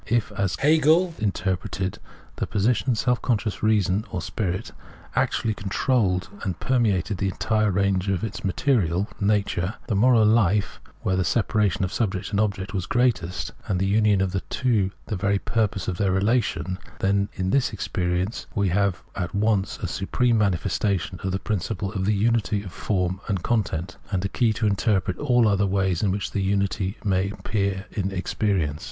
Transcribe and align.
If, 0.07 0.31
as 0.31 0.55
Hegel 0.55 1.13
interpreted 1.19 1.99
the 2.37 2.47
position, 2.47 2.95
self 2.95 3.21
conscious 3.21 3.61
reason 3.61 4.03
(or 4.09 4.19
Spirit) 4.19 4.71
actually 5.15 5.53
controlled 5.53 6.27
and 6.41 6.59
permeated 6.59 7.19
the 7.19 7.27
entire 7.27 7.69
range 7.69 8.09
of 8.09 8.23
its 8.23 8.43
material 8.43 9.07
(Nature) 9.19 9.75
in 9.79 9.83
the 9.85 9.95
moral 9.95 10.25
hfe, 10.25 10.65
where 11.03 11.15
the 11.15 11.23
separation 11.23 11.83
of 11.83 11.93
subject 11.93 12.31
and 12.31 12.39
object 12.39 12.73
was 12.73 12.87
greatest, 12.87 13.51
and 13.67 13.79
the 13.79 13.85
union 13.85 14.21
of 14.21 14.31
the 14.31 14.39
two 14.49 14.89
the 15.05 15.15
very 15.15 15.37
purpose 15.37 15.87
of 15.87 15.97
their 15.99 16.11
relation, 16.11 16.79
then 16.97 17.29
in 17.35 17.51
this 17.51 17.71
experience 17.71 18.47
we 18.55 18.69
have 18.69 19.03
at 19.15 19.35
once 19.35 19.77
a 19.83 19.87
supreme 19.87 20.39
manifestation 20.39 21.19
of 21.21 21.31
the 21.31 21.37
principle 21.37 21.91
of 21.93 22.05
the 22.05 22.15
unity 22.15 22.63
of 22.63 22.71
form 22.73 23.21
and 23.27 23.43
XX 23.43 23.45
Translator's 23.45 23.45
Introduction 23.53 23.63
content, 23.71 23.97
and 24.11 24.25
a 24.25 24.29
key 24.29 24.51
to 24.51 24.65
interpret 24.65 25.17
all 25.19 25.47
other 25.47 25.67
ways 25.67 26.01
in 26.01 26.09
which 26.09 26.31
that 26.31 26.41
unity 26.41 26.97
may 27.03 27.29
appear 27.29 27.85
in 27.91 28.11
experience. 28.11 28.79